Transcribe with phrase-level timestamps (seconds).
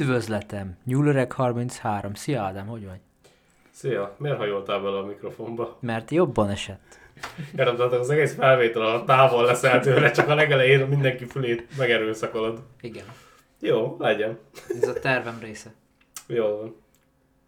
[0.00, 2.14] Üdvözletem, Nyúlöreg 33.
[2.14, 2.98] Szia Ádám, hogy vagy?
[3.70, 5.76] Szia, miért hajoltál bele a mikrofonba?
[5.80, 6.98] Mert jobban esett.
[7.56, 12.62] Értem, tehát az egész felvétel alatt távol leszel tőle, csak a legelején mindenki fülét megerőszakolod.
[12.80, 13.04] Igen,
[13.60, 14.38] Jó, legyen.
[14.82, 15.70] ez a tervem része.
[16.26, 16.76] Jól van.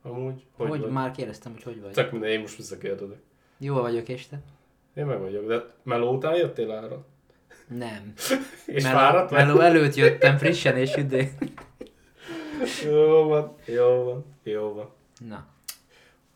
[0.02, 0.90] Amúgy, hogy, Hogy, vagy?
[0.90, 1.92] már kérdeztem, hogy hogy vagy.
[1.92, 3.18] Csak minden, én most visszakérdezek.
[3.58, 4.38] Jól vagyok, és te?
[4.94, 7.04] Én meg vagyok, de meló után jöttél ára?
[7.68, 8.12] Nem.
[8.66, 9.30] És Meló- fáradt?
[9.30, 11.30] Meló előtt jöttem frissen és üdé.
[12.84, 14.90] Jó van, jó van, jó van.
[15.28, 15.46] Na,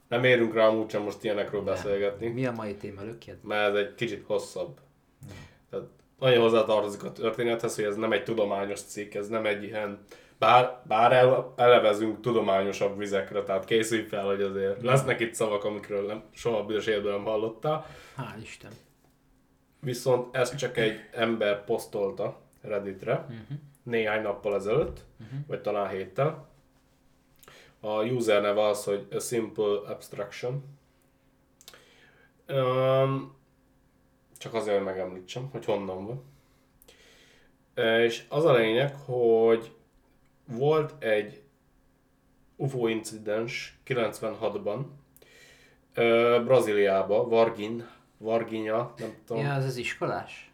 [0.08, 1.74] Nem érünk rá amúgy sem most ilyenekről Nem.
[1.74, 3.38] beszélgetni, mi a mai téma, lökjed?
[3.42, 4.78] mert ez egy kicsit hosszabb.
[5.70, 5.86] Tehát
[6.18, 9.98] annyi hozzátartozik a történethez, hogy ez nem egy tudományos cikk, ez nem egy ilyen,
[10.38, 16.06] bár, bár el, elevezünk tudományosabb vizekre, tehát készülj fel, hogy azért lesznek itt szavak, amikről
[16.06, 17.86] nem, soha büdös életben nem hallottál.
[18.16, 18.70] Hál' Isten.
[19.80, 23.58] Viszont ezt csak egy ember posztolta Redditre Uh-huh.
[23.84, 25.36] Néhány nappal ezelőtt, Mhm.
[25.46, 26.48] vagy talán héttel.
[27.80, 30.64] A user neve az, hogy A Simple Abstraction.
[32.48, 33.34] Um,
[34.38, 36.22] csak azért, hogy megemlítsem, hogy honnan van.
[38.00, 39.72] És az a lényeg, hogy
[40.46, 41.42] volt egy
[42.56, 44.84] UFO incidens 96-ban,
[45.94, 47.86] ö, Brazíliába, Vargin,
[48.18, 49.42] Varginha, nem tudom.
[49.42, 50.52] Ja, az az iskolás?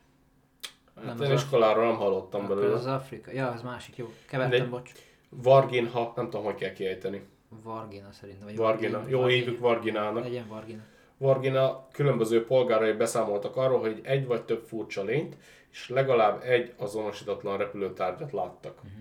[1.06, 2.74] Hát nem én az iskoláról nem hallottam Akkor belőle.
[2.74, 3.32] az Afrika.
[3.32, 4.12] Ja, az másik, jó.
[4.28, 4.70] Kevertem, Mindegy.
[4.80, 4.92] bocs.
[5.28, 7.22] Varginha, nem tudom, hogy kell kiejteni.
[7.62, 8.44] Vargina szerintem.
[8.46, 8.90] Vagy Vargina.
[8.92, 9.10] Vargina.
[9.10, 9.40] Jó, Vargina.
[9.44, 10.22] hívjuk Varginának.
[10.22, 10.82] Legyen Vargina.
[11.16, 15.36] Vargina különböző polgárai beszámoltak arról, hogy egy vagy több furcsa lényt,
[15.70, 18.82] és legalább egy azonosítatlan repülőtárgyat láttak.
[18.82, 18.92] Mhm.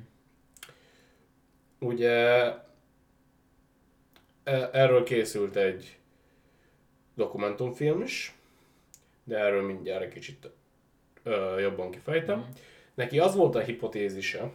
[1.90, 2.10] Ugye
[4.44, 5.98] e- erről készült egy
[7.16, 8.34] dokumentumfilm is,
[9.24, 10.50] de erről mindjárt egy kicsit
[11.24, 12.40] ö, jobban kifejtem.
[12.40, 12.48] Mhm.
[12.94, 14.52] Neki az volt a hipotézise,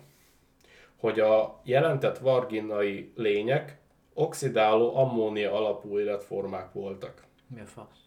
[0.97, 3.79] hogy a jelentett varginai lények
[4.15, 7.23] oxidáló ammónia alapú életformák voltak.
[7.55, 7.99] Mi a fasz?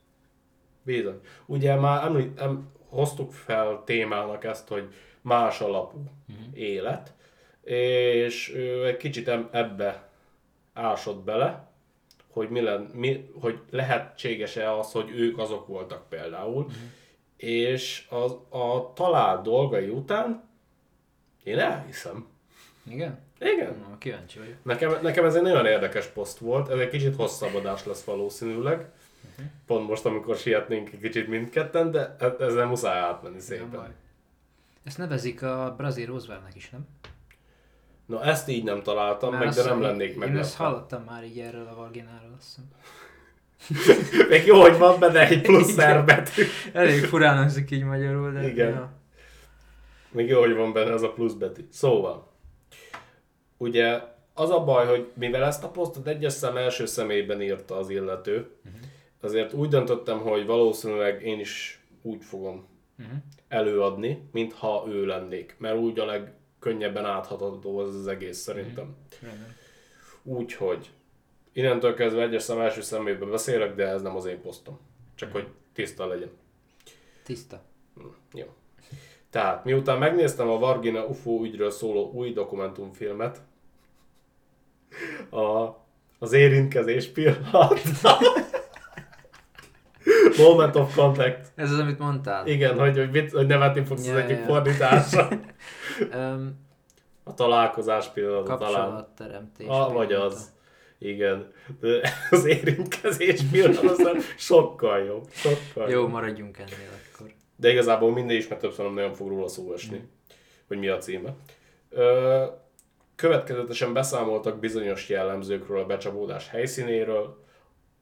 [0.84, 1.20] Bizony.
[1.46, 6.40] Ugye már említ, em, hoztuk fel témának ezt, hogy más alapú Mhm.
[6.54, 7.14] élet,
[7.64, 10.10] és ő egy kicsit em- ebbe
[10.74, 11.68] ásott bele,
[12.32, 16.74] hogy, mi len, mi, hogy lehetséges-e az, hogy ők azok voltak például, Mhm.
[17.38, 20.44] És az, a talált dolgai után
[21.44, 22.28] én elhiszem.
[22.84, 23.20] Igen?
[23.40, 23.76] Igen.
[23.90, 24.56] Na, kíváncsi vagyok.
[24.64, 28.78] Nekem, nekem ez egy nagyon érdekes poszt volt, ez egy kicsit hosszabb adás lesz valószínűleg.
[29.38, 29.48] Mhm.
[29.66, 33.72] Pont most, amikor sietnénk egy kicsit mindketten, de e- ezzel muszáj átmenni Nem szépen.
[33.72, 33.88] baj.
[34.84, 36.88] Ezt nevezik a brazil Rooseveltnek is, nem?
[38.06, 41.40] Na ezt így nem találtam Már meg, de nem lennék Én ezt hallottam már így
[41.40, 42.64] erről a Vargináról, azt hiszem.
[44.30, 46.44] Még jó, hogy van benne egy plusz szerbetű.
[46.74, 48.48] Elég furán hangzik így magyarul, de...
[48.50, 48.70] Igen.
[48.70, 48.92] Ja.
[50.12, 51.62] Még jó, hogy van benne az a plusz betű.
[51.72, 52.32] Szóval,
[53.58, 54.02] ugye
[54.34, 58.50] az a baj, hogy mivel ezt a posztot egyes szem első személyben írta az illető,
[59.22, 63.16] azért úgy döntöttem, hogy valószínűleg én is úgy fogom Mhm.
[63.48, 65.56] előadni, mintha ő lennék.
[65.58, 68.96] Mert úgy a legkönnyebben áthatható az az egész szerintem.
[69.22, 69.56] Rendben.
[70.24, 70.90] Úgyhogy
[71.58, 74.80] innentől kezdve egyes szem első személyben beszélek, de ez nem az én posztom.
[75.16, 76.30] Csak hogy tiszta legyen.
[77.24, 77.62] Tiszta.
[78.34, 78.46] Jó.
[79.30, 83.42] Tehát, miután megnéztem a Vargina UFO ügyről szóló új dokumentumfilmet,
[85.30, 85.68] a,
[86.20, 87.80] az érintkezés pillanat.
[90.38, 91.52] Moment of contact.
[91.56, 92.48] Ez az, amit mondtál.
[92.48, 94.46] Igen, hogy, hogy, mit, hogy nevetni fogsz Ja, az egyik ja.
[94.46, 95.28] fordításra.
[96.14, 96.66] Um,
[97.24, 98.74] A találkozás pillanata talán.
[98.74, 99.68] kapcsolatteremtés.
[99.68, 100.56] Ah, vagy az.
[100.98, 101.54] Igen.
[101.80, 105.28] De az érintkezés pillanat az sokkal jobb.
[105.32, 106.10] Sokkal Jó, jobb.
[106.10, 107.34] maradjunk ennél akkor.
[107.56, 110.02] De igazából minden is, mert többször nem nagyon fog róla szó esni,
[110.68, 111.36] hogy mi a címe.
[111.90, 112.46] Ö,
[113.16, 117.44] következetesen beszámoltak bizonyos jellemzőkről a becsapódás helyszínéről,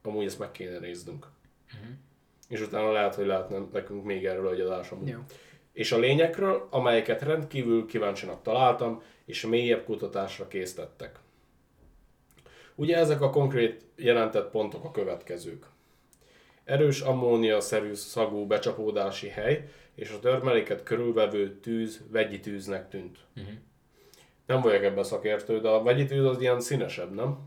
[0.04, 1.28] amúgy ezt meg kéne néznünk.
[2.50, 5.08] És utána lehet, hogy lehetne nekünk még erről egy adás amúgy.
[5.08, 5.20] Jó.
[5.74, 11.20] És a lényekről, amelyeket rendkívül kíváncsinak találtam, és mélyebb kutatásra készítettek.
[12.76, 15.66] Ugye ezek a konkrét jelentett pontok a következők.
[16.64, 23.18] Erős ammónia-szerű szagú becsapódási hely, és a törmeléket körülvevő tűz vegyi tűznek tűnt.
[23.34, 23.46] Mhm.
[24.46, 27.38] Nem vagyok ebben szakértő, de a vegyi tűz az ilyen színesebb, nem?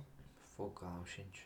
[0.56, 1.38] Fogalmam sincs.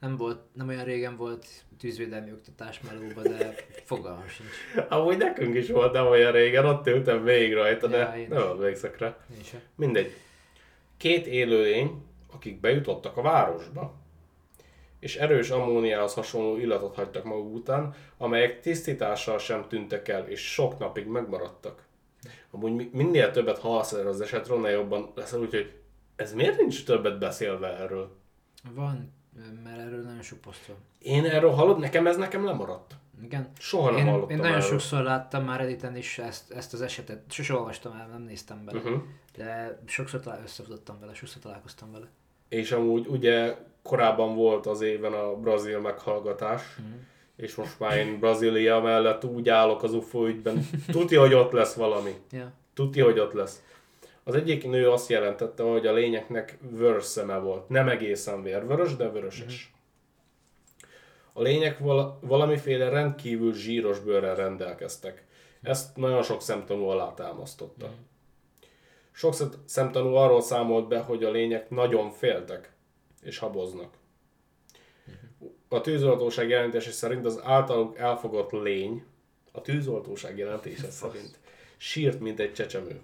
[0.00, 1.46] Nem, volt, nem olyan régen volt
[1.78, 3.54] tűzvédelmi oktatás melóba, de
[3.84, 4.50] fogalmam sincs.
[4.88, 8.98] Amúgy nekünk is volt nem olyan régen, ott ültem végig rajta, de Ja, nem emlékszek
[8.98, 9.16] rá.
[9.74, 10.16] Mindegy.
[10.96, 12.02] Két élőlény,
[12.34, 13.94] akik bejutottak a városba,
[14.98, 20.78] és erős ammóniához hasonló illatot hagytak maguk után, amelyek tisztítással sem tűntek el, és sok
[20.78, 21.84] napig megmaradtak.
[22.50, 25.76] Amúgy mi- minél többet hallasz erről az esetről, annál jobban leszel úgy, hogy
[26.16, 28.16] Ez miért nincs többet beszélve erről?
[28.70, 29.12] Van,
[29.64, 30.76] mert erről nagyon sok poszt van.
[30.98, 32.94] Én erről hallod, nekem ez nekem lemaradt.
[33.22, 33.50] Igen.
[33.58, 34.68] Soha nem Én, hallottam én nagyon erről.
[34.68, 37.32] sokszor láttam már Redditen is ezt, ezt az esetet.
[37.32, 38.78] Sose olvastam el, nem néztem bele.
[38.78, 39.02] Uh-huh.
[39.36, 42.06] De sokszor talál, összefutottam vele, sokszor találkoztam vele.
[42.52, 46.86] És amúgy ugye korábban volt az éven a brazil meghallgatás, Mhm.
[47.36, 51.74] és most már én Brazília mellett úgy állok az UFO ügyben, tuti, hogy ott lesz
[51.74, 52.14] valami.
[52.30, 52.52] Ja.
[52.74, 53.62] Tuti, hogy ott lesz.
[54.24, 57.68] Az egyik nő azt jelentette, hogy a lényeknek vörös szeme volt.
[57.68, 59.72] Nem egészen vérvörös, de vöröses.
[61.32, 65.24] A lények val- valamiféle rendkívül zsíros bőrrel rendelkeztek.
[65.62, 67.90] Ezt nagyon sok szemtanú alátámasztotta.
[69.12, 72.72] Sok szem- szemtanú arról számolt be, hogy a lények nagyon féltek
[73.22, 73.94] és haboznak.
[75.68, 79.04] A tűzoltóság jelentése szerint az általuk elfogott lény,
[79.52, 81.38] a tűzoltóság jelentése szerint
[81.76, 83.00] sírt, mint egy csecsemő.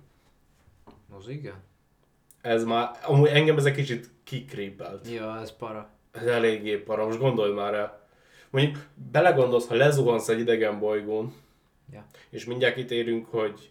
[1.18, 1.62] Az igen?
[2.40, 5.08] Ez már, amúgy engem ez egy kicsit kikrépelt.
[5.10, 5.90] Ja, ez para.
[6.12, 8.06] Ez eléggé para, most gondolj már el.
[8.50, 11.34] Mondjuk belegondolsz, ha lezuhansz egy idegen bolygón,
[11.92, 12.06] Ja.
[12.30, 13.70] és mindjárt kitérünk, hogy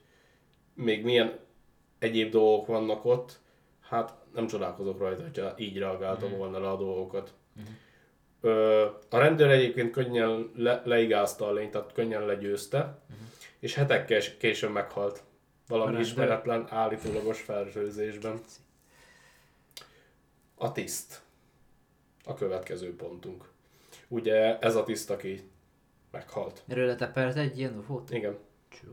[0.74, 1.40] még milyen
[2.00, 3.40] egyéb dolgok vannak ott,
[3.82, 7.34] hát nem csodálkozok rajta, hogyha így reagáltam volna le a dolgokat.
[8.42, 13.00] Ö, a rendőr egyébként könnyen le, leigázta a lényt, tehát könnyen legyőzte,
[13.60, 15.24] és hetekkel később meghalt.
[15.68, 18.40] Valami ismeretlen állítólagos fertőzésben.
[20.56, 21.22] A tiszt.
[22.24, 23.50] A következő pontunk.
[24.08, 25.50] Ugye ez a tiszt, aki
[26.12, 26.64] meghalt.
[26.68, 28.12] Erről letepelt egy ilyen ufót?
[28.12, 28.38] Igen.
[28.70, 28.88] Csú.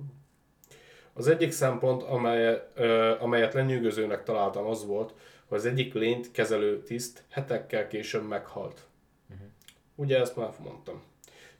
[1.14, 2.62] Az egyik szempont, amely,
[3.20, 5.14] amelyet lenyűgözőnek találtam, az volt,
[5.49, 8.87] hogy az egyik lényt kezelő tiszt hetekkel később meghalt.
[9.94, 11.02] Ugye ezt már mondtam.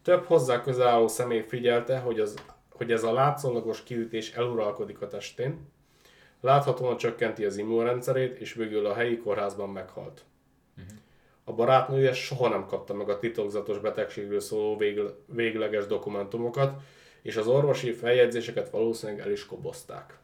[0.03, 2.35] Több hozzá közel álló személy figyelte, hogy, az,
[2.71, 5.73] hogy ez a látszólagos kiütés eluralkodik a testén,
[6.41, 10.25] láthatóan csökkenti az immunrendszerét, és végül a helyi kórházban meghalt.
[11.45, 16.81] A barátnője soha nem kapta meg a titokzatos betegségről szóló végl- végleges dokumentumokat,
[17.25, 20.19] és az orvosi feljegyzéseket valószínűleg el is kobozták.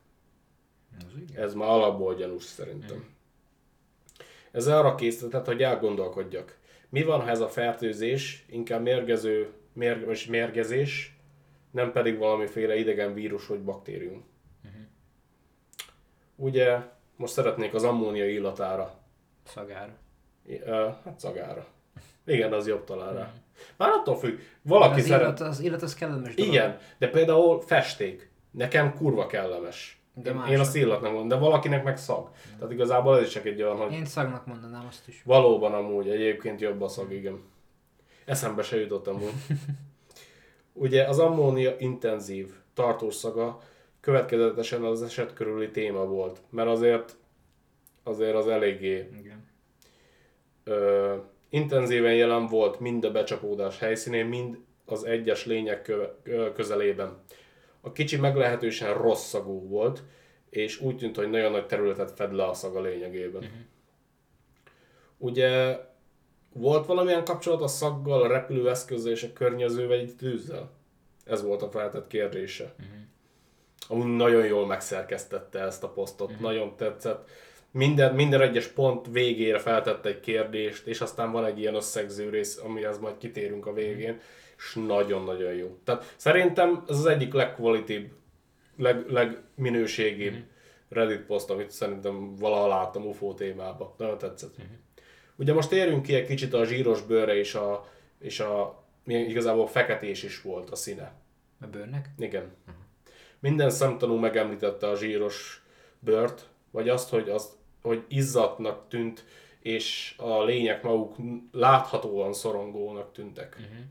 [1.35, 3.09] Ez már alapból gyanús szerintem.
[4.51, 6.59] Ez arra készített, hogy elgondolkodjak.
[6.89, 11.17] Mi van, ha ez a fertőzés inkább mérgező, mérg, mérgezés,
[11.71, 14.25] nem pedig valamiféle idegen vírus vagy baktérium.
[16.37, 16.79] Ugye
[17.17, 18.99] most szeretnék az ammónia illatára,
[19.45, 19.97] Szagára.
[20.47, 21.67] I- ö, hát szagára.
[22.27, 23.33] Igen, az jobb talán rá.
[23.77, 25.21] Már attól függ, valaki az, szeret...
[25.23, 26.53] illat, az illat az kellemes dolog.
[26.53, 28.31] Igen, de például festék.
[28.51, 30.01] Nekem kurva kellemes.
[30.15, 32.31] De Én, én azt illat nem mondom, de valakinek meg szag.
[32.59, 35.23] Tehát igazából ez is csak egy olyan, hogy Én szagnak mondanám azt is.
[35.25, 37.43] valóban amúgy egyébként jobb a szag, igen.
[38.25, 39.33] Eszembe se jutottam amúgy.
[40.73, 43.59] Ugye az ammónia intenzív, tartós szaga
[44.01, 47.17] következetesen az eset körüli téma volt, mert azért
[48.03, 49.49] azért az eléggé Igen.
[50.65, 51.15] ö,
[51.51, 55.93] intenzíven jelen volt mind a becsapódás helyszínén, mind az egyes lények
[56.55, 57.23] közelében.
[57.81, 60.03] A kicsi meglehetősen rossz szagú volt,
[60.51, 63.43] és úgy tűnt, hogy nagyon nagy területet fed le a szaga lényegében.
[63.43, 63.59] Uh-huh.
[65.19, 65.79] Ugye
[66.53, 70.71] volt valamilyen kapcsolat a szaggal, a repülőeszközzel és a környezővel, egy tűzzel?
[71.25, 72.75] Ez volt a feltett kérdése.
[72.79, 72.99] Uh-huh.
[73.89, 76.43] Amúgy nagyon jól megszerkesztette ezt a posztot, uh-huh.
[76.43, 77.29] nagyon tetszett.
[77.73, 82.61] Minden, minden egyes pont végére feltette egy kérdést, és aztán van egy ilyen összegző rész,
[82.65, 84.21] amihez majd kitérünk a végén,
[84.57, 85.79] és nagyon-nagyon jó.
[85.85, 88.07] Tehát szerintem ez az egyik legkvalitív,
[88.77, 90.49] leg, legminőségibb uh-huh.
[90.89, 93.95] Reddit poszt, amit szerintem valaha láttam UFO témába.
[93.99, 94.51] Nagyon tetszett.
[94.51, 94.73] Uh-huh.
[95.37, 100.23] Ugye most térjünk ki egy kicsit a zsíros bőre és a, és a igazából feketés
[100.23, 101.13] is volt a színe.
[101.61, 102.09] A bőrnek?
[102.19, 102.53] Igen.
[103.39, 105.65] Minden szemtanú megemlítette a zsíros
[105.99, 109.25] bőrt, vagy azt, hogy, azt, hogy izzatnak tűnt,
[109.61, 111.17] és a lények maguk
[111.53, 113.57] láthatóan szorongónak tűntek.
[113.61, 113.85] Uh-huh.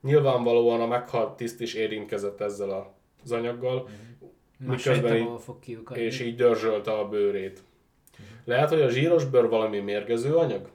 [0.00, 2.94] Nyilvánvalóan a meghalt tiszt is érintkezett ezzel a-
[3.24, 3.96] az anyaggal, uh-huh.
[4.70, 6.02] Miközben így, fog kiukadni.
[6.02, 7.62] és így dörzsölte a bőrét.
[8.44, 10.68] Lehet, hogy a zsíros bőr valami mérgező anyag?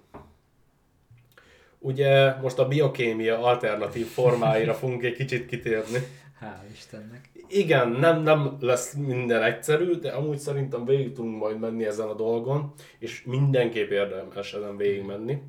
[1.79, 5.99] Ugye most a biokémia alternatív formáira fogunk egy kicsit kitérni.
[6.41, 7.29] Hál' Istennek.
[7.49, 12.13] Igen, nem, nem lesz minden egyszerű, de amúgy szerintem végig tudunk majd menni ezen a
[12.13, 15.41] dolgon, és mindenképp érdemes ezen végig menni.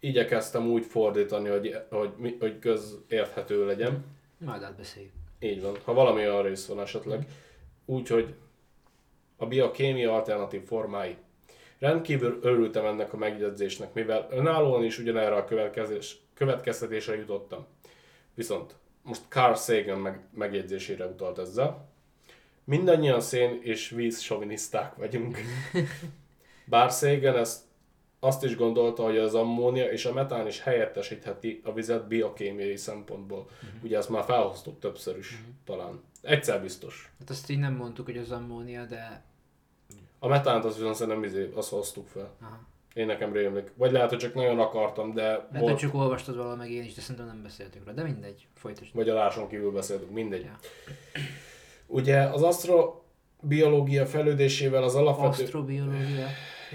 [0.00, 4.04] Igyekeztem úgy fordítani, hogy, hogy, hogy közérthető legyen.
[4.38, 5.12] Majd átbeszéljük.
[5.40, 7.26] Így van, ha valami olyan rész van esetleg.
[7.84, 8.34] Úgyhogy
[9.36, 11.16] a biokémia alternatív formái.
[11.78, 15.44] Rendkívül örültem ennek a megjegyzésnek, mivel önállóan is ugyanerre a
[16.34, 17.66] következtetésre jutottam.
[18.34, 21.88] Viszont most Carl Sagan meg, megjegyzésére utalt ezzel.
[22.64, 25.38] Mindannyian szén és víz soviniszták vagyunk.
[26.64, 27.62] Bár Sagan ezt
[28.24, 33.38] azt is gondolta, hogy az ammónia és a metán is helyettesítheti a vizet biokémiai szempontból.
[33.38, 33.82] Uh-huh.
[33.82, 35.54] Ugye ezt már felhoztuk többször is, uh-huh.
[35.64, 36.02] talán.
[36.22, 37.12] Egyszer biztos.
[37.18, 39.24] Hát azt így nem mondtuk, hogy az ammónia, de...
[40.18, 42.34] A metánt azt viszont szerintem izé, azt hoztuk fel.
[42.40, 42.60] Aha.
[42.94, 43.72] Én nekem rémlik.
[43.76, 46.84] Vagy lehet, hogy csak nagyon akartam, de Lehet, hogy volt, csak olvastad valahol meg én
[46.84, 47.96] is, de szerintem nem beszéltük róla.
[47.96, 48.94] De mindegy, folytasd.
[48.94, 50.44] vagy a láson kívül beszéltünk, mindegy.
[50.44, 50.58] Ja.
[51.86, 55.42] Ugye az asztrobiológia fejlődésével az alapvető...
[55.42, 56.26] Asztrobiológia.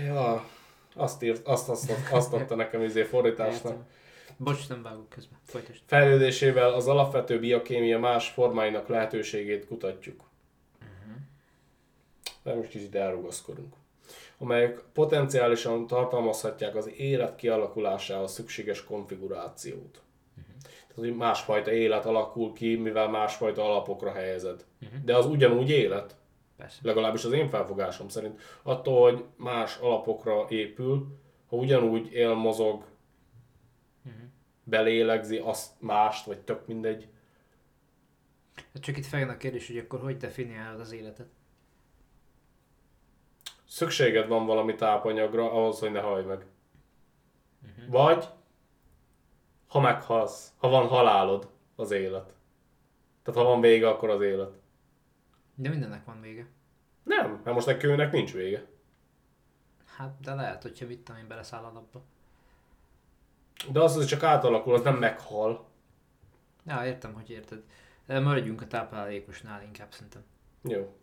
[0.05, 0.49] Ja,
[0.95, 3.71] azt, írt, azt, azt, azt, azt adta nekem izé fordításnak.
[3.71, 3.87] Értem.
[4.37, 5.39] Bocs, nem vágok közben.
[5.43, 5.81] Folytasd.
[5.85, 10.23] Fejlődésével az alapvető biokémia más formáinak lehetőségét kutatjuk.
[12.43, 13.73] De most kicsit elrugaszkodunk.
[14.41, 20.01] Amelyek potenciálisan tartalmazhatják az élet kialakulásához szükséges konfigurációt.
[20.71, 24.65] Tehát, hogy másfajta élet alakul ki, mivel másfajta alapokra helyezed.
[25.03, 26.15] De az ugyanúgy élet.
[26.57, 26.79] Persze.
[26.81, 28.41] Legalábbis az én felfogásom szerint.
[28.63, 31.07] Attól, hogy más alapokra épül,
[31.49, 32.83] ha ugyanúgy él, mozog,
[34.63, 37.07] belélegzi, azt mást, vagy tök mindegy.
[38.73, 41.27] Hát csak itt feljön a kérdés, hogy akkor hogy definiálod az életet?
[43.79, 46.45] Szükséged van valami tápanyagra ahhoz, hogy ne hallj meg.
[47.87, 48.25] Vagy,
[49.67, 52.35] ha meghalsz, ha van halálod, az élet.
[53.23, 54.51] Tehát ha van vége, akkor az élet.
[55.55, 56.47] De mindennek van vége.
[57.03, 58.65] Nem, mert most kőnek nincs vége.
[59.85, 62.01] Hát, de lehet, hogyha mit tudom én beleszáll a napba.
[63.71, 65.67] De az, hogy csak átalakul, az nem meghal.
[66.65, 67.63] Ja, értem, hogy érted.
[68.05, 70.23] De maradjunk a táplálékosnál inkább szerintem.
[70.61, 70.98] Jó.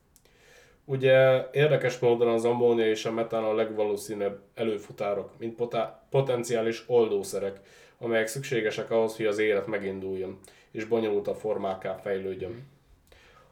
[0.89, 7.61] Ugye érdekes módon az ammónia és a metán a legvalószínűbb előfutárok, mint potá- potenciális oldószerek,
[7.99, 10.39] amelyek szükségesek ahhoz, hogy az élet meginduljon,
[10.71, 12.67] és bonyolultabb formákká fejlődjön.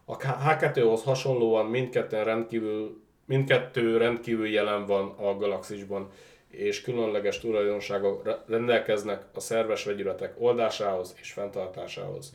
[0.04, 6.10] A H2-hoz hasonlóan mindketten rendkívül, mindkettő rendkívül jelen van a galaxisban,
[6.48, 12.34] és különleges tulajdonságok re- rendelkeznek a szerves vegyületek oldásához és fenntartásához.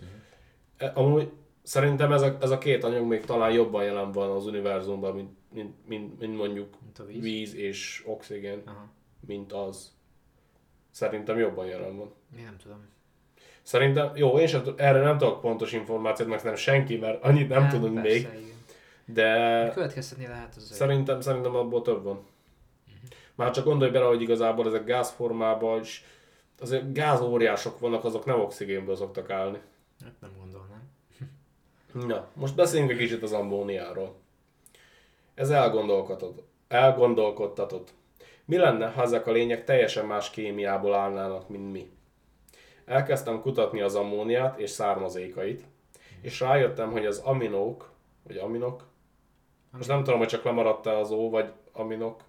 [0.78, 1.32] E, Amúgy
[1.70, 5.30] szerintem ez a, ez a két anyag még talán jobban jelen van az univerzumban, mint,
[5.54, 7.22] mint, mint, mint mondjuk Mint víz.
[7.22, 7.56] víz.
[7.56, 8.88] és oxigén, Aha.
[9.28, 9.92] mint az.
[10.92, 12.14] Szerintem jobban jelen van.
[12.38, 12.86] Én nem tudom.
[13.62, 17.70] Szerintem, jó, én sem, erre nem tudok pontos információt, meg nem senki, mert annyit nem,
[17.70, 18.56] tudunk persze, még, Igen.
[19.06, 22.26] de Következtetni lehet az szerintem, szerintem abból több van.
[23.36, 26.04] Már csak gondolj bele, hogy igazából ezek gázformában is,
[26.60, 29.60] azért gázóriások vannak, azok nem oxigénből szoktak állni.
[30.04, 30.39] Hát nem.
[31.94, 34.16] Na, most beszéljünk egy kicsit az ammóniáról.
[35.34, 36.48] Ez elgondolkodott.
[36.68, 37.94] elgondolkodtatott.
[38.46, 41.90] Mi lenne, ha ezek a lények teljesen más kémiából állnának, mint mi?
[42.86, 45.64] Elkezdtem kutatni az ammóniát és származékait,
[46.22, 47.92] és rájöttem, hogy az aminók,
[48.24, 48.88] vagy aminok,
[49.72, 52.24] most nem tudom, hogy csak lemaradt -e az ó, vagy aminok,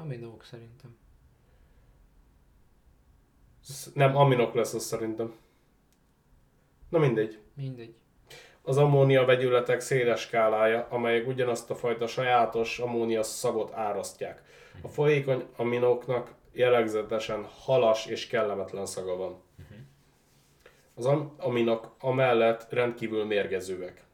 [0.00, 0.96] Aminók szerintem.
[3.60, 5.34] Sz- nem aminok lesz az szerintem.
[6.88, 7.38] Na mindegy.
[7.54, 7.94] Mindegy.
[8.62, 14.42] Az ammónia vegyületek széles skálája, amelyek ugyanazt a fajta sajátos ammónia szagot árasztják.
[14.82, 19.42] A folyékony aminoknak jellegzetesen halas és kellemetlen szaga van.
[20.94, 24.04] Az am- aminok amellett rendkívül mérgezőek.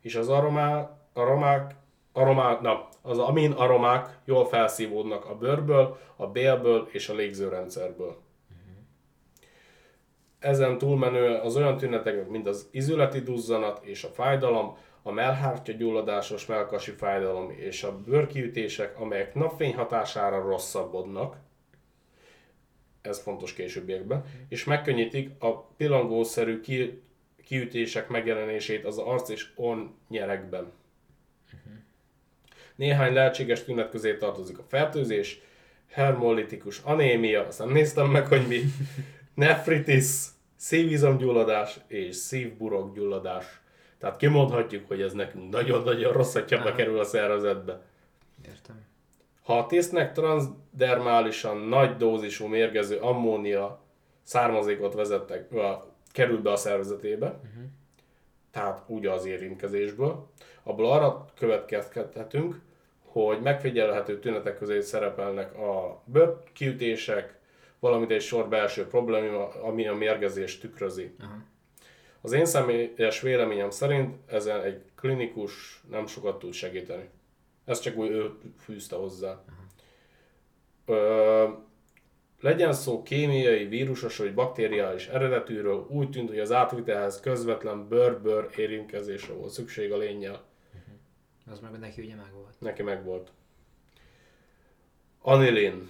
[0.00, 1.74] És az aromá, aromák,
[2.12, 8.16] aromá, na, az amin aromák jól felszívódnak a bőrből, a bélből és a légzőrendszerből.
[10.38, 16.46] Ezen túlmenően az olyan tünetek, mint az izületi duzzanat és a fájdalom, a mellhártya gyulladásos
[16.46, 21.36] melkasi fájdalom és a bőrkiütések, amelyek napfény hatására rosszabbodnak,
[23.02, 27.02] ez fontos későbbiekben, és megkönnyítik a pillangószerű ki,
[27.44, 29.78] kiütések megjelenését az arc és orr
[30.08, 30.72] nyerekben.
[32.74, 35.40] Néhány lehetséges tünet közé tartozik a fertőzés,
[35.88, 38.60] hermolitikus anémia, azt nem néztem meg, hogy mi,
[39.38, 40.26] nefritis,
[40.56, 43.60] szívizomgyulladás és szívburokgyulladás.
[43.98, 47.82] Tehát kimondhatjuk, hogy ez nekünk nagyon-nagyon rossz, hogyha bekerül a szervezetbe.
[48.46, 48.86] Értem.
[49.42, 53.80] Ha a tisztnek transdermálisan nagy dózisú mérgező ammónia
[54.22, 55.48] származékot vezettek,
[56.12, 57.64] kerül be a szervezetébe, uh-huh.
[58.50, 60.26] tehát úgy az érintkezésből,
[60.62, 62.60] abból arra következtethetünk,
[63.04, 67.37] hogy megfigyelhető tünetek közé szerepelnek a bőrkiütések,
[67.80, 71.14] valamint egy sor belső probléma, ami a mérgezést tükrözi.
[71.20, 71.36] Aha.
[72.20, 77.08] Az én személyes véleményem szerint ezen egy klinikus nem sokat tud segíteni.
[77.64, 79.44] Ez csak úgy ő fűzte hozzá.
[80.86, 81.48] Ö,
[82.40, 89.34] legyen szó kémiai, vírusos vagy bakteriális eredetűről, úgy tűnt, hogy az átvitelhez közvetlen bőr-bőr érintkezésre
[89.34, 90.46] volt szükség a lényel.
[91.50, 92.54] Az meg neki ugye meg volt.
[92.58, 93.32] Neki meg volt.
[95.20, 95.88] Anilin.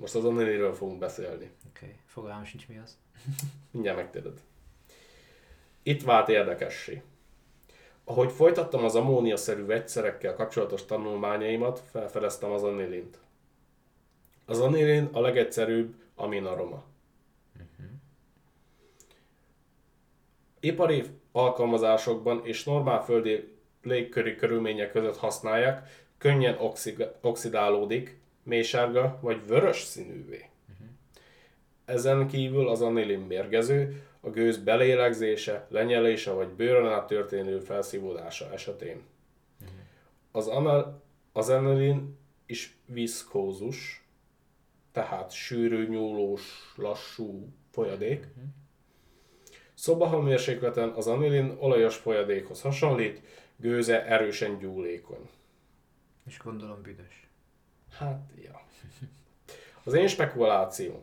[0.00, 1.50] Most az anilinről fogunk beszélni.
[1.68, 1.96] Oké, okay.
[2.06, 2.98] fogalmam sincs mi az.
[3.70, 4.40] Mindjárt megtéred.
[5.82, 7.02] Itt vált érdekessé.
[8.04, 13.18] Ahogy folytattam az ammóniaszerű vegyszerekkel kapcsolatos tanulmányaimat, felfedeztem az anilint.
[14.46, 16.84] Az anilin a legegyszerűbb aminaroma.
[17.54, 17.90] Uh-huh.
[20.60, 26.58] Ipari alkalmazásokban és normál földi légköri körülmények között használják, könnyen
[27.20, 28.19] oxidálódik,
[28.50, 30.44] mélysárga vagy vörös színűvé.
[30.72, 30.86] Uh-huh.
[31.84, 39.02] Ezen kívül az anilin mérgező, a gőz belélegzése, lenyelése vagy bőrön át történő felszívódása esetén.
[39.60, 39.76] Uh-huh.
[40.32, 41.02] Az, anal,
[41.32, 44.04] az anilin is viszkózus,
[44.92, 48.18] tehát sűrű, nyúlós, lassú folyadék.
[48.18, 48.44] Uh-huh.
[49.74, 53.22] Szobahőmérsékleten az anilin olajos folyadékhoz hasonlít,
[53.56, 55.28] gőze erősen gyúlékony.
[56.26, 57.29] És gondolom büdös.
[58.00, 58.60] Hát, ja.
[59.84, 61.00] Az én spekulációm.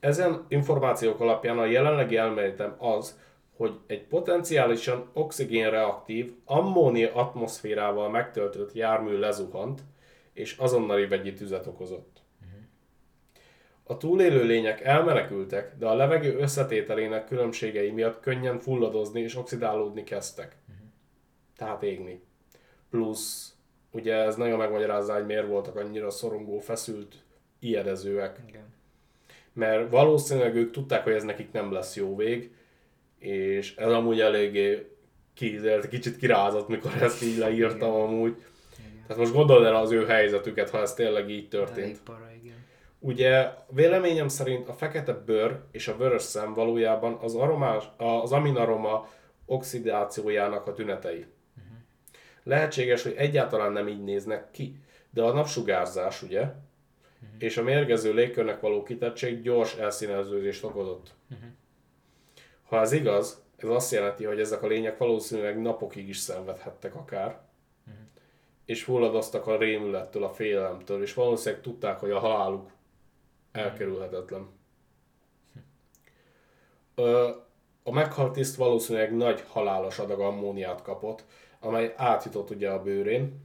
[0.00, 3.18] Ezen információk alapján a jelenlegi elméletem az,
[3.56, 9.80] hogy egy potenciálisan oxigénreaktív, ammónia atmoszférával megtöltött jármű lezuhant,
[10.32, 12.22] és azonnali vegyi tüzet okozott.
[13.82, 20.56] A túlélő lények elmenekültek, de a levegő összetételének különbségei miatt könnyen fulladozni és oxidálódni kezdtek.
[21.56, 22.22] Tehát égni.
[22.90, 23.54] Plusz
[23.94, 27.14] ugye ez nagyon megmagyarázza, hogy miért voltak annyira szorongó, feszült,
[27.58, 28.40] ijedezőek.
[28.48, 28.74] Igen.
[29.52, 32.50] Mert valószínűleg ők tudták, hogy ez nekik nem lesz jó vég,
[33.18, 34.90] és ez amúgy eléggé
[35.34, 38.00] kizért, kicsit kirázott, mikor ezt így leírtam igen.
[38.00, 38.30] amúgy.
[38.30, 39.02] Igen.
[39.06, 42.02] Tehát most gondold el az ő helyzetüket, ha ez tényleg így történt.
[42.02, 42.56] Para, igen.
[42.98, 49.08] Ugye véleményem szerint a fekete bőr és a vörös szem valójában az, aromás, az aminaroma
[49.46, 51.26] oxidációjának a tünetei.
[52.44, 54.76] Lehetséges, hogy egyáltalán nem így néznek ki,
[55.10, 56.56] de a napsugárzás, ugye, uh-huh.
[57.38, 61.14] és a mérgező légkörnek való kitettség gyors elszíneződést okozott.
[61.30, 61.48] Uh-huh.
[62.64, 67.40] Ha ez igaz, ez azt jelenti, hogy ezek a lények valószínűleg napokig is szenvedhettek akár,
[67.86, 68.02] uh-huh.
[68.64, 72.70] és fulladoztak a rémülettől, a félelemtől, és valószínűleg tudták, hogy a haláluk
[73.52, 74.48] elkerülhetetlen.
[76.96, 77.42] Uh-huh.
[77.86, 81.24] A meghalt tiszt valószínűleg nagy halálos adag ammóniát kapott,
[81.64, 83.42] amely átjutott ugye a bőrén.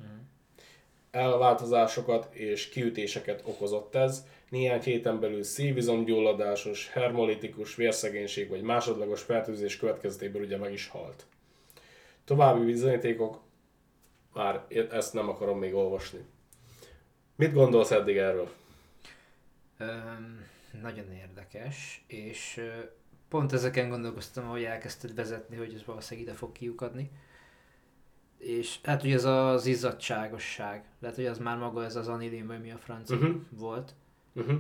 [1.12, 4.26] Elváltozásokat és kiütéseket okozott ez.
[4.50, 11.26] Néhány héten belül szívizomgyulladásos, hermolitikus, vérszegénység vagy másodlagos fertőzés következtében ugye meg is halt.
[12.26, 13.42] További bizonyítékok,
[14.34, 16.20] már ezt nem akarom még olvasni.
[17.36, 18.50] Mit gondolsz eddig erről?
[19.80, 20.46] Um,
[20.82, 22.62] nagyon érdekes, és
[23.30, 27.12] pont ezeken gondolkoztam, hogy elkezdted vezetni, hogy ez valószínűleg ide fog kiukadni
[28.40, 32.62] és hát ugye ez az izzadságosság, lehet, hogy az már maga ez az anilin, vagy
[32.62, 33.36] mi a francia uh-huh.
[33.50, 33.94] volt.
[34.34, 34.60] Uh-huh.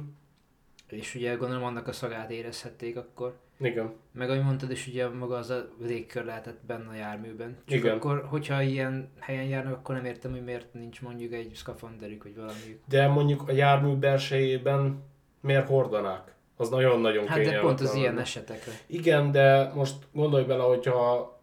[0.87, 3.37] És ugye gondolom annak a szagát érezhették akkor.
[3.59, 3.93] Igen.
[4.11, 7.57] Meg ahogy mondtad, és ugye maga az a légkör lehetett benne a járműben.
[7.65, 7.95] Csak Igen.
[7.95, 12.35] akkor, hogyha ilyen helyen járnak, akkor nem értem, hogy miért nincs mondjuk egy szkafanderük, vagy
[12.35, 12.79] valami.
[12.85, 15.03] De mondjuk a jármű belsejében
[15.41, 16.33] miért hordanák?
[16.55, 18.71] Az nagyon-nagyon Hát de pont az ilyen esetekre.
[18.85, 21.38] Igen, de most gondolj bele, hogyha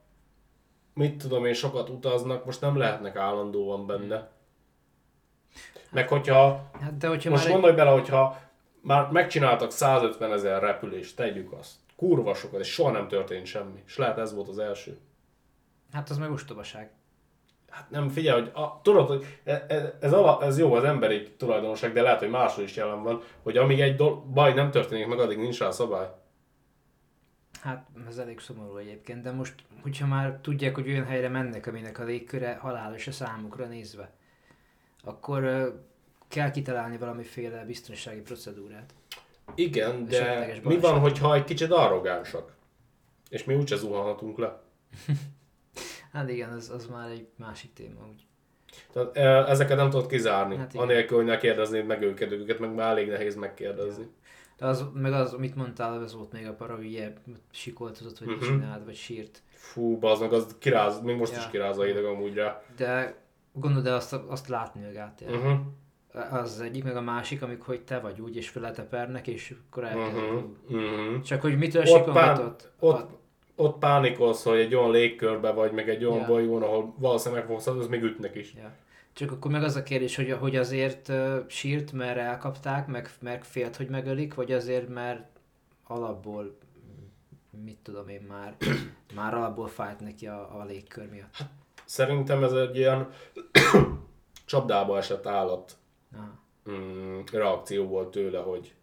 [0.97, 4.29] mit tudom én, sokat utaznak, most nem lehetnek állandóan benne.
[5.91, 7.77] Meg hogyha, hát de hogyha most gondolj egy...
[7.77, 8.41] bele, hogyha
[8.81, 11.75] már megcsináltak 150 ezer repülést, tegyük azt.
[11.97, 13.83] Kurva sokat, és soha nem történt semmi.
[13.87, 14.99] És lehet ez volt az első.
[15.93, 16.91] Hát az meg ostobaság.
[17.71, 21.35] Hát nem, figyelj, hogy a, tudod, hogy ez, e, ez, ala, ez jó az emberi
[21.37, 25.07] tulajdonság, de lehet, hogy máshol is jelen van, hogy amíg egy do- baj nem történik
[25.07, 26.07] meg, addig nincs rá szabály.
[27.61, 31.99] Hát ez elég szomorú egyébként, de most, hogyha már tudják, hogy olyan helyre mennek, aminek
[31.99, 34.11] a légköre halálos a számukra nézve,
[35.05, 35.67] akkor uh,
[36.29, 38.95] kell kitalálni valamiféle biztonsági procedúrát.
[39.55, 42.55] Igen, de mi van, hogyha egy kicsit arrogánsak?
[43.29, 44.61] És mi úgyse zuhanhatunk le.
[46.13, 48.27] hát igen, az, az már egy másik téma úgy.
[48.93, 52.91] Tehát ezeket nem tudod kizárni, hát anélkül, hogy ne kérdeznéd meg őket, őket meg már
[52.91, 54.03] elég nehéz megkérdezni.
[54.03, 54.26] Ja.
[54.59, 57.15] De az, meg az, amit mondtál, az volt még a para, hogy ilyen
[57.51, 58.45] sikoltozott, hogy uh-huh.
[58.45, 59.43] csináld, vagy sírt.
[59.49, 61.39] Fú, az meg az kiráz, még most ja.
[61.39, 62.63] is kiráz a ideg amúgy rá.
[62.77, 63.17] De
[63.53, 65.25] gondolod, azt, azt látni magát.
[65.29, 65.59] Uh-huh.
[66.33, 69.85] Az az egyik, meg a másik, amikor hogy te vagy úgy, és feletepernek, és akkor.
[69.85, 70.43] Uh-huh.
[70.69, 71.21] Uh-huh.
[71.21, 72.71] Csak hogy mitől sikongatott?
[72.79, 73.11] Ott, ott,
[73.57, 76.27] ott pánikolsz, hogy egy olyan légkörbe vagy, meg egy olyan ja.
[76.27, 78.55] bolygón, ahol valószínűleg fogsz, az még ütnek is.
[78.55, 78.73] Ja.
[79.17, 83.45] Csak akkor meg az a kérdés, hogy, hogy azért uh, sírt, mert elkapták, meg, meg
[83.45, 85.29] félt, hogy megölik, vagy azért, mert
[85.87, 86.57] alapból,
[87.65, 88.57] mit tudom én már,
[89.15, 91.35] már alapból fájt neki a, a légkör miatt.
[91.35, 91.51] Hát,
[91.85, 93.09] Szerintem ez egy ilyen
[94.47, 95.77] csapdába esett állat
[96.15, 96.39] Aha.
[96.71, 98.75] mm, reakció volt tőle, hogy,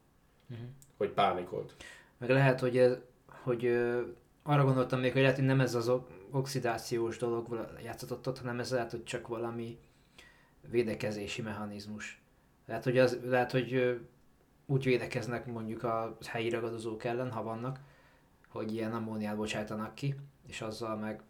[0.47, 0.61] Mhm.
[0.97, 1.73] hogy pánikolt.
[2.17, 2.97] Meg lehet, hogy, ez,
[3.43, 4.01] hogy ö,
[4.43, 5.91] arra gondoltam még, hogy lehet, hogy nem ez az
[6.31, 9.77] oxidációs dolog játszott ott, hanem ez lehet, hogy csak valami
[10.69, 12.21] védekezési mechanizmus.
[12.65, 13.99] Lehet, hogy, az, lehet, hogy
[14.65, 17.79] úgy védekeznek mondjuk a helyi ragadozók ellen, ha vannak,
[18.47, 20.15] hogy ilyen ammóniát bocsájtanak ki,
[20.47, 21.21] és azzal meg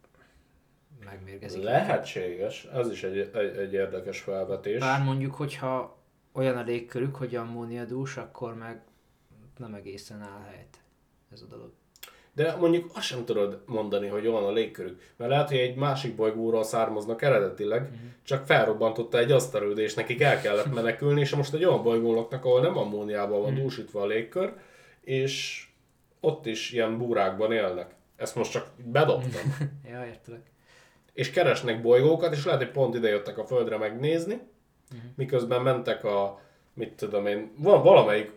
[1.04, 1.62] megmérgezik.
[1.62, 4.80] Lehetséges, ez is egy, egy, egy érdekes felvetés.
[4.80, 8.82] Bár mondjuk, hogyha olyan a légkörük, hogy ammóniadús, akkor meg
[9.56, 10.78] nem egészen áll helyt
[11.32, 11.72] ez a dolog.
[12.34, 15.00] De mondjuk azt sem tudod mondani, hogy olyan a légkörük.
[15.16, 17.92] Mert lehet, hogy egy másik bolygóról származnak eredetileg, Mhm.
[18.22, 22.44] csak felrobbantotta egy aszterőd, és nekik el kellett menekülni, és most egy olyan bolygón laknak,
[22.44, 23.46] ahol nem ammóniával Mhm.
[23.54, 24.52] van dúsítva a légkör,
[25.00, 25.66] és
[26.20, 27.94] ott is ilyen búrákban élnek.
[28.16, 29.56] Ezt most csak bedobtam.
[29.90, 30.50] Ja, értelek.
[31.12, 34.40] és keresnek bolygókat, és lehet, hogy pont ide jöttek a Földre megnézni,
[35.16, 36.40] miközben mentek a,
[36.74, 38.30] mit tudom én, van valamelyik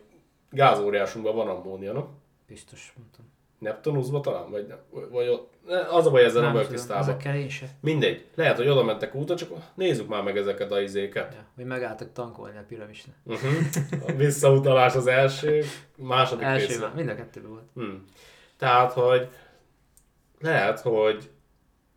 [0.50, 2.04] gázóriásunkban van ammónia, no?
[2.46, 3.24] Biztos mondtam.
[3.58, 4.50] Neptunuszban talán?
[4.50, 4.74] Vagy,
[5.10, 5.52] vagy ott,
[5.90, 7.16] az a baj, ezzel nem, vagyok tisztában.
[7.80, 8.26] Mindegy.
[8.34, 11.34] Lehet, hogy oda mentek útra, csak nézzük már meg ezeket a izéket.
[11.34, 13.12] Ja, hogy megálltak tankolni a piramisne.
[13.24, 13.50] Uh-huh.
[14.06, 15.62] A visszautalás az első,
[15.96, 16.80] második Első része.
[16.80, 17.64] már, mind a kettőben volt.
[17.74, 18.04] Hmm.
[18.56, 19.28] Tehát, hogy
[20.40, 21.30] lehet, hogy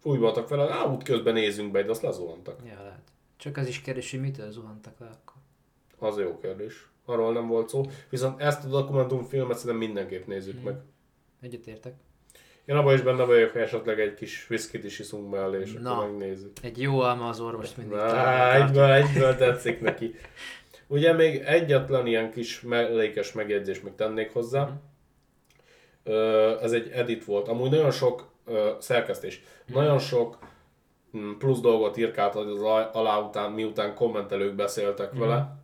[0.03, 2.59] úgy voltak fel, á, útközben nézzünk be, de azt lezuhantak.
[2.65, 3.01] Ja, lehet.
[3.37, 5.41] Csak az is kérdés, hogy mitől zuhantak le akkor.
[6.09, 6.89] Az jó kérdés.
[7.05, 7.83] Arról nem volt szó.
[8.09, 10.65] Viszont ezt a dokumentumfilmet szerintem mindenképp nézzük Mhm.
[10.65, 10.75] meg.
[11.41, 11.93] Egyetértek.
[12.65, 15.91] Én abban is benne vagyok, hogy esetleg egy kis viszkit is iszunk mellé, és Na.
[15.97, 16.51] akkor megnézzük.
[16.61, 20.15] Egy jó alma az orvost mindig Na, egyből, egyből tetszik neki.
[20.87, 24.63] Ugye még egyetlen ilyen kis mellékes megjegyzést még tennék hozzá.
[24.63, 26.13] Mhm.
[26.61, 27.47] Ez egy edit volt.
[27.47, 28.31] Amúgy nagyon sok
[28.79, 29.77] szerkesztés, Mhm.
[29.77, 30.37] nagyon sok
[31.17, 35.19] mm, plusz dolgot írkált az al- alá után, miután kommentelők beszéltek Mhm.
[35.21, 35.55] vele.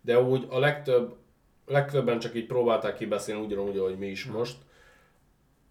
[0.00, 1.14] De úgy a legtöbb,
[1.66, 4.12] legtöbben csak így próbálták kibeszélni ugyanúgy, ahogy mi Mhm.
[4.12, 4.56] is most.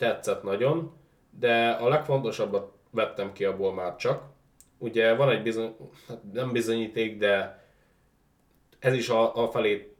[0.04, 0.92] Tetszett nagyon,
[1.40, 4.24] de a legfontosabbat vettem ki abból már csak.
[4.78, 5.76] Ugye van egy bizony,
[6.08, 7.64] hát nem bizonyíték, de
[8.80, 9.96] ez is a, a felé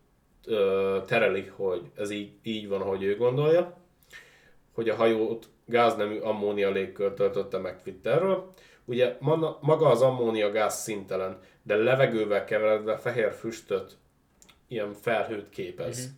[1.06, 3.78] terelik, hogy ez így, így van, ahogy ő gondolja,
[4.74, 8.54] hogy a hajót gáznemű ammónia légkör töltötte meg Twitterről.
[8.86, 9.18] Ugye
[9.60, 13.98] maga az ammónia gáz szintelen, de levegővel keveredve fehér füstöt
[14.68, 16.10] ilyen felhőt képez.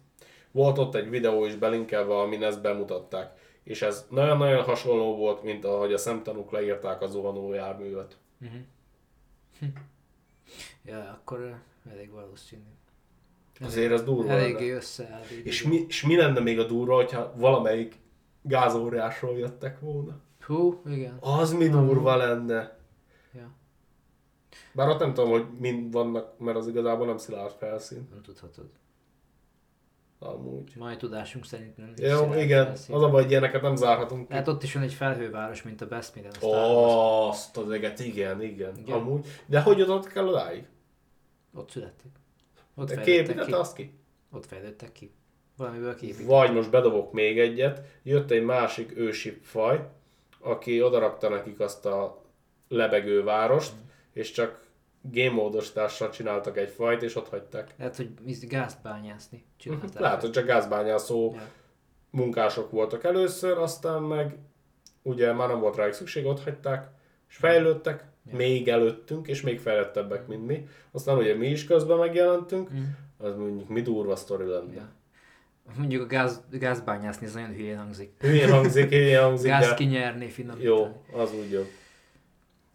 [0.52, 3.43] Volt ott egy videó is belinkelve, amin ezt bemutatták.
[3.65, 8.17] És ez nagyon-nagyon hasonló volt, mint ahogy a szemtanúk leírták a zuhanó járművet.
[10.86, 11.60] Ja, akkor
[11.91, 12.62] elég valószínű.
[13.60, 14.32] Azért ez durva.
[14.32, 15.21] Eléggé összeáll.
[15.43, 17.95] És mi, és mi lenne még a durva, hogyha valamelyik
[18.41, 20.19] gázóriásról jöttek volna?
[20.45, 21.17] Hú, igen.
[21.19, 22.78] Az mi durva lenne.
[23.34, 23.51] Ja,
[24.73, 28.08] Bár ott nem tudom, hogy mind vannak, mert az igazából nem szilárd felszín.
[28.12, 28.69] nem tudhatod.
[30.19, 30.71] Amúgy.
[30.75, 31.93] Mai tudásunk szerint nem.
[31.97, 34.34] Jó, igen, az a baj, hogy ilyeneket nem zárhatunk ki.
[34.34, 37.30] Hát ott is van egy felhőváros, mint a Best Ó, Star Wars.
[37.36, 38.95] Azt az eget, igen, igen, Igen.
[38.95, 39.25] Amúgy.
[39.45, 40.67] De hogy jutott kell odáig?
[41.54, 42.12] Ott születtek.
[42.75, 43.32] Ott De fejlődtek ki.
[43.34, 43.99] képítette azt ki?
[44.32, 45.12] Ott fejlődtek ki.
[45.58, 46.30] Valamiből kiépítettek.
[46.30, 49.88] Vagy most bedobok még egyet, jött egy másik ősi faj,
[50.39, 52.23] aki odarakta nekik azt a
[52.67, 53.73] lebegő várost,
[54.13, 54.64] és csak
[55.12, 57.74] game módosítással csináltak egy fajt, és ott hagyták.
[57.78, 58.10] Lehet, hogy
[58.48, 59.46] gázt bányászni.
[59.58, 60.00] Csinálták.
[60.00, 61.41] Lehet, hogy csak gázbányászó Ja.
[62.10, 64.38] munkások voltak először, aztán meg
[65.02, 66.88] ugye már nem volt rájuk szükség, ott hagyták,
[67.30, 68.36] és fejlődtek, Ja.
[68.36, 70.68] még előttünk, és még fejlettebbek, mint mi.
[70.91, 72.84] Aztán ugye mi is közben megjelentünk, Mm.
[73.18, 74.74] az mondjuk mi durva sztori lenne.
[74.74, 74.89] Ja.
[75.78, 78.12] Mondjuk a gáz, gázbányászni, ez nagyon hülyén hangzik.
[78.20, 80.65] Hülyén hangzik, hülyén hangzik, Gáz de kinyerni, finomítani.
[80.70, 81.68] jó, az úgy jobb.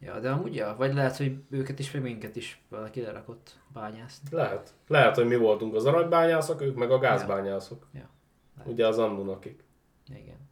[0.00, 4.28] Ja, de amúgy ja, vagy lehet, hogy őket is, meg minket is valaki lerakott bányászni.
[4.30, 4.74] Lehet.
[4.86, 7.86] Lehet, hogy mi voltunk az aranybányászok, ők meg a gázbányászok.
[7.92, 8.08] Ja.
[8.56, 8.72] Lehet.
[8.72, 9.64] Ugye az Annunakik.
[10.08, 10.48] Igen.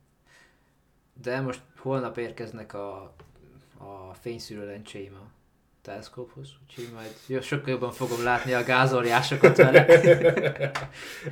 [1.22, 3.14] De most holnap érkeznek a,
[3.78, 5.26] a fényszűrő lencséim a
[5.82, 9.87] teleszkóphoz, úgyhogy majd jó, sokkal jobban fogom látni a gázóriásokat vele.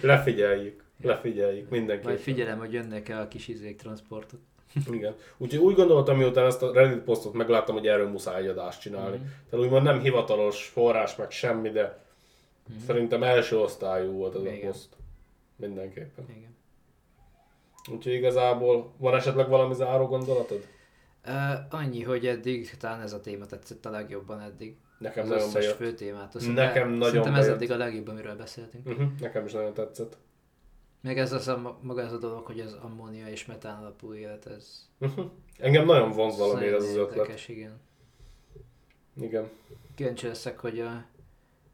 [0.00, 0.85] Lefigyeljük.
[1.02, 2.12] Lefigyeljük mindenképpen.
[2.12, 4.40] Majd figyelem, hogy jönnek el a kis izék transportok.
[4.90, 5.14] Igen.
[5.37, 9.16] Úgyhogy úgy gondoltam, miután ezt a Reddit posztot megláttam, hogy erről muszáj egy adást csinálni.
[9.16, 9.26] Mhm.
[9.50, 12.05] Tehát úgymond nem hivatalos forrás, meg semmi, de
[12.87, 14.70] szerintem első osztályú volt ez a Igen.
[14.70, 14.96] poszt.
[15.57, 16.24] Mindenképpen.
[16.37, 16.57] Igen.
[17.92, 20.66] Úgyhogy igazából van esetleg valami záró gondolatod?
[21.26, 21.33] Uh,
[21.70, 24.76] annyi, hogy eddig talán ez a téma tetszett a legjobban eddig.
[24.98, 25.76] Nekem az nagyon összes bejött.
[25.76, 26.35] fő témát.
[26.55, 27.57] Nekem nagyon Szerintem ez bejött.
[27.57, 28.87] eddig a legjobb, amiről beszéltünk.
[28.88, 29.07] Uh-huh.
[29.20, 30.16] Nekem is nagyon tetszett.
[31.01, 34.47] Meg ez az a, maga ez a dolog, hogy az ammónia és metán alapú élet,
[34.47, 35.31] ez Uh-huh.
[35.59, 37.17] Engem nagyon vonz valamiért ez az ötlet.
[37.17, 37.81] érdekes, igen.
[39.21, 39.49] Igen.
[39.95, 41.05] Kíváncsi leszek, hogy a,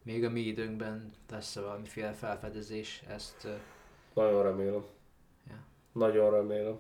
[0.03, 3.47] még a mi időnkben lesz valamiféle felfedezés, ezt...
[4.15, 4.85] Nagyon remélem.
[5.49, 5.65] Ja.
[5.93, 6.79] Nagyon remélem.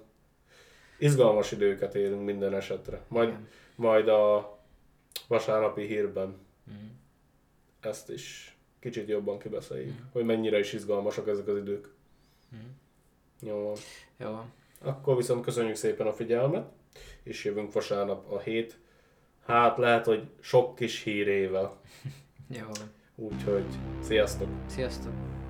[0.98, 3.02] Izgalmas időket élünk minden esetre.
[3.08, 3.48] Majd, igen.
[3.74, 4.58] majd a
[5.28, 6.76] vasárnapi hírben Mhm.
[7.80, 10.02] ezt is kicsit jobban kibeszéljük, Mhm.
[10.12, 11.91] hogy mennyire is izgalmasak ezek az idők.
[13.40, 13.76] Jó van.
[14.16, 14.52] Jó van.
[14.78, 16.68] Akkor viszont köszönjük szépen a figyelmet,
[17.22, 18.78] és jövünk vasárnap a hét.
[19.46, 21.80] Hát lehet, hogy sok kis hírével.
[22.48, 22.90] Jó van.
[23.14, 23.66] Úgyhogy
[24.00, 24.48] sziasztok!
[24.66, 25.41] Sziasztok!